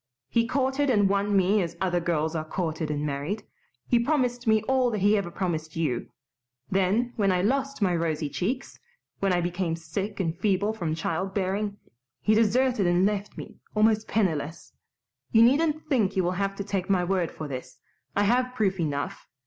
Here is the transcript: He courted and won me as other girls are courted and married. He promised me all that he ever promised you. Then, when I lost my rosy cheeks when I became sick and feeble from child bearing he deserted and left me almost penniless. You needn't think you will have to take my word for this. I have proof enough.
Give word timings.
He 0.29 0.47
courted 0.47 0.89
and 0.89 1.07
won 1.07 1.37
me 1.37 1.61
as 1.61 1.77
other 1.79 1.99
girls 1.99 2.35
are 2.35 2.43
courted 2.43 2.89
and 2.89 3.05
married. 3.05 3.43
He 3.87 3.99
promised 3.99 4.47
me 4.47 4.63
all 4.63 4.89
that 4.89 4.97
he 5.01 5.15
ever 5.15 5.29
promised 5.29 5.75
you. 5.75 6.07
Then, 6.71 7.13
when 7.17 7.31
I 7.31 7.43
lost 7.43 7.83
my 7.83 7.95
rosy 7.95 8.27
cheeks 8.27 8.79
when 9.19 9.31
I 9.31 9.41
became 9.41 9.75
sick 9.75 10.19
and 10.19 10.35
feeble 10.35 10.73
from 10.73 10.95
child 10.95 11.35
bearing 11.35 11.77
he 12.19 12.33
deserted 12.33 12.87
and 12.87 13.05
left 13.05 13.37
me 13.37 13.59
almost 13.75 14.07
penniless. 14.07 14.73
You 15.31 15.43
needn't 15.43 15.85
think 15.87 16.15
you 16.15 16.23
will 16.23 16.31
have 16.31 16.55
to 16.55 16.63
take 16.63 16.89
my 16.89 17.03
word 17.03 17.29
for 17.29 17.47
this. 17.47 17.77
I 18.15 18.23
have 18.23 18.55
proof 18.55 18.79
enough. 18.79 19.27